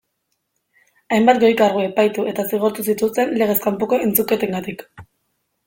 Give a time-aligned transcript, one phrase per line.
[1.17, 4.83] Hainbat goi kargu epaitu eta zigortu zituzten legez kanpoko entzuketengatik.